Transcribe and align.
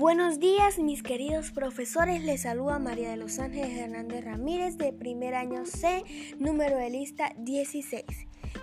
Buenos 0.00 0.40
días 0.40 0.78
mis 0.78 1.02
queridos 1.02 1.50
profesores, 1.50 2.24
les 2.24 2.40
saluda 2.40 2.78
María 2.78 3.10
de 3.10 3.18
los 3.18 3.38
Ángeles 3.38 3.76
Hernández 3.76 4.24
Ramírez 4.24 4.78
de 4.78 4.94
primer 4.94 5.34
año 5.34 5.66
C, 5.66 6.02
número 6.38 6.78
de 6.78 6.88
lista 6.88 7.34
16. 7.36 8.02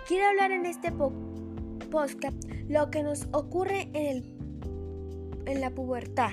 Quiero 0.08 0.26
hablar 0.26 0.50
en 0.50 0.66
este 0.66 0.90
podcast 0.90 2.44
lo 2.68 2.90
que 2.90 3.04
nos 3.04 3.28
ocurre 3.30 3.82
en, 3.92 4.06
el, 4.06 4.36
en 5.46 5.60
la 5.60 5.70
pubertad. 5.70 6.32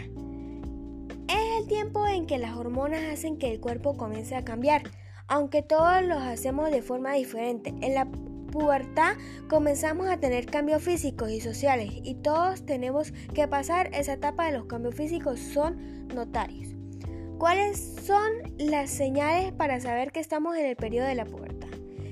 Es 1.27 1.61
el 1.61 1.67
tiempo 1.67 2.07
en 2.07 2.25
que 2.25 2.39
las 2.39 2.57
hormonas 2.57 3.03
hacen 3.03 3.37
que 3.37 3.51
el 3.51 3.59
cuerpo 3.59 3.97
comience 3.97 4.35
a 4.35 4.43
cambiar, 4.43 4.89
aunque 5.27 5.61
todos 5.61 6.01
los 6.01 6.17
hacemos 6.17 6.71
de 6.71 6.81
forma 6.81 7.13
diferente. 7.13 7.75
En 7.81 7.93
la 7.93 8.07
pubertad 8.55 9.17
comenzamos 9.49 10.07
a 10.07 10.17
tener 10.17 10.45
cambios 10.45 10.81
físicos 10.81 11.29
y 11.29 11.41
sociales 11.41 11.91
y 11.91 12.15
todos 12.15 12.65
tenemos 12.65 13.11
que 13.33 13.49
pasar 13.49 13.89
esa 13.93 14.13
etapa 14.13 14.45
de 14.45 14.53
los 14.53 14.65
cambios 14.65 14.95
físicos 14.95 15.41
son 15.41 16.07
notarios. 16.07 16.69
¿Cuáles 17.37 17.77
son 18.01 18.31
las 18.57 18.89
señales 18.89 19.51
para 19.51 19.81
saber 19.81 20.13
que 20.13 20.21
estamos 20.21 20.55
en 20.55 20.67
el 20.67 20.77
periodo 20.77 21.07
de 21.07 21.15
la 21.15 21.25
pubertad? 21.25 21.67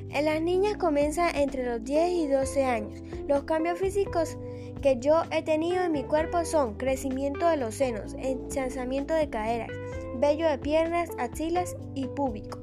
En 0.09 0.25
las 0.25 0.41
niñas 0.41 0.75
comienza 0.75 1.29
entre 1.29 1.66
los 1.66 1.81
10 1.81 2.11
y 2.11 2.27
12 2.27 2.66
años. 2.66 3.02
Los 3.25 3.45
cambios 3.45 3.80
físicos 3.80 4.38
que 4.81 4.99
yo 4.99 5.23
he 5.31 5.44
tenido 5.44 5.81
en 5.81 5.94
mi 5.94 6.03
cuerpo 6.03 6.44
son 6.44 6.75
crecimiento 6.75 7.47
de 7.47 7.55
los 7.55 7.75
senos, 7.75 8.16
ensanzamiento 8.19 9.13
de 9.13 9.30
caderas, 9.30 9.71
vello 10.17 10.49
de 10.49 10.57
piernas, 10.57 11.09
axilas 11.17 11.77
y 11.95 12.07
púbico. 12.07 12.59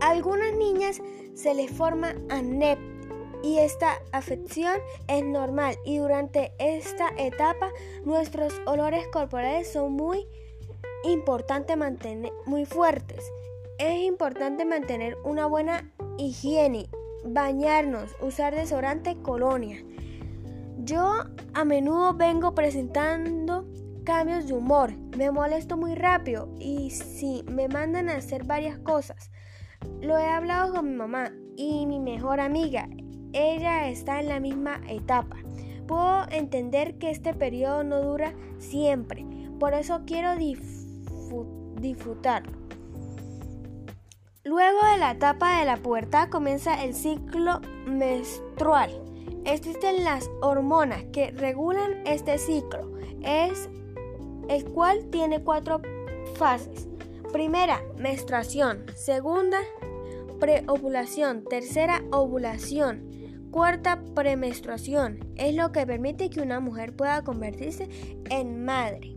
algunas 0.00 0.52
niñas 0.54 1.00
se 1.38 1.54
les 1.54 1.70
forma 1.70 2.16
ANEP 2.30 2.80
y 3.44 3.58
esta 3.58 3.92
afección 4.10 4.76
es 5.06 5.24
normal 5.24 5.76
y 5.84 5.98
durante 5.98 6.52
esta 6.58 7.10
etapa 7.16 7.70
nuestros 8.04 8.60
olores 8.66 9.06
corporales 9.12 9.72
son 9.72 9.92
muy 9.92 10.26
importantes 11.04 11.76
mantener 11.76 12.32
muy 12.44 12.66
fuertes. 12.66 13.24
Es 13.78 14.00
importante 14.00 14.64
mantener 14.64 15.16
una 15.22 15.46
buena 15.46 15.88
higiene, 16.18 16.88
bañarnos, 17.24 18.16
usar 18.20 18.56
desodorante, 18.56 19.16
colonia. 19.22 19.84
Yo 20.78 21.22
a 21.54 21.64
menudo 21.64 22.14
vengo 22.14 22.56
presentando 22.56 23.64
cambios 24.02 24.48
de 24.48 24.54
humor, 24.54 24.92
me 25.16 25.30
molesto 25.30 25.76
muy 25.76 25.94
rápido 25.94 26.48
y 26.58 26.90
si 26.90 27.44
me 27.44 27.68
mandan 27.68 28.08
a 28.08 28.16
hacer 28.16 28.42
varias 28.42 28.78
cosas, 28.80 29.30
lo 30.00 30.18
he 30.18 30.26
hablado 30.26 30.74
con 30.74 30.90
mi 30.90 30.96
mamá 30.96 31.32
y 31.56 31.86
mi 31.86 32.00
mejor 32.00 32.40
amiga. 32.40 32.88
Ella 33.32 33.88
está 33.88 34.20
en 34.20 34.28
la 34.28 34.40
misma 34.40 34.80
etapa. 34.88 35.36
Puedo 35.86 36.26
entender 36.30 36.98
que 36.98 37.10
este 37.10 37.34
periodo 37.34 37.84
no 37.84 38.00
dura 38.02 38.34
siempre, 38.58 39.26
por 39.58 39.74
eso 39.74 40.02
quiero 40.06 40.34
disfrutarlo. 41.76 42.58
Luego 44.44 44.78
de 44.92 44.98
la 44.98 45.10
etapa 45.10 45.58
de 45.58 45.66
la 45.66 45.76
pubertad 45.76 46.28
comienza 46.30 46.82
el 46.82 46.94
ciclo 46.94 47.60
menstrual. 47.86 48.90
Existen 49.44 50.04
las 50.04 50.30
hormonas 50.40 51.04
que 51.12 51.30
regulan 51.32 52.06
este 52.06 52.38
ciclo, 52.38 52.90
el 53.22 54.64
cual 54.72 55.06
tiene 55.10 55.42
cuatro 55.42 55.82
fases. 56.36 56.88
Primera, 57.32 57.82
menstruación. 57.96 58.86
Segunda, 58.94 59.58
preovulación. 60.40 61.44
Tercera, 61.44 62.02
ovulación. 62.10 63.50
Cuarta, 63.50 64.02
premenstruación. 64.14 65.20
Es 65.36 65.54
lo 65.54 65.72
que 65.72 65.86
permite 65.86 66.30
que 66.30 66.40
una 66.40 66.60
mujer 66.60 66.96
pueda 66.96 67.22
convertirse 67.24 67.88
en 68.30 68.64
madre. 68.64 69.16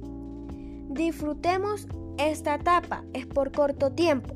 Disfrutemos 0.89 1.87
esta 2.17 2.55
etapa, 2.55 3.03
es 3.13 3.25
por 3.25 3.51
corto 3.51 3.91
tiempo. 3.93 4.33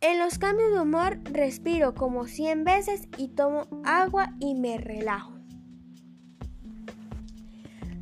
En 0.00 0.20
los 0.20 0.38
cambios 0.38 0.72
de 0.72 0.80
humor 0.80 1.18
respiro 1.24 1.94
como 1.94 2.26
100 2.26 2.62
veces 2.62 3.08
y 3.16 3.28
tomo 3.28 3.66
agua 3.84 4.34
y 4.38 4.54
me 4.54 4.78
relajo. 4.78 5.32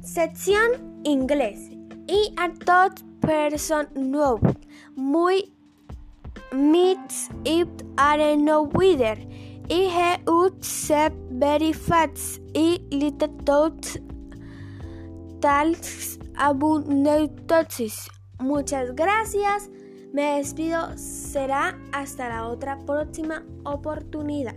Sección 0.02 1.00
inglés. 1.04 1.70
Y 2.06 2.34
a 2.36 2.52
thought 2.52 3.00
person 3.26 3.88
know 3.94 4.38
muy 4.94 5.52
meets 6.52 7.28
it 7.44 7.68
are 7.98 8.36
no 8.36 8.62
wither. 8.62 9.16
I 9.68 9.90
he 9.90 10.16
ut 10.30 10.62
se 10.64 11.10
very 11.30 11.72
fats 11.72 12.40
y 12.54 12.80
little 12.90 13.28
thoughts 13.44 13.98
tals 15.40 16.18
abundatosis. 16.36 18.08
Muchas 18.38 18.94
gracias. 18.94 19.70
Me 20.12 20.36
despido. 20.36 20.96
Será 20.96 21.78
hasta 21.92 22.28
la 22.28 22.46
otra 22.46 22.78
próxima 22.86 23.44
oportunidad. 23.64 24.54